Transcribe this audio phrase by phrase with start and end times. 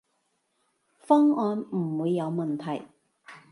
[0.97, 2.87] 方案唔會有問題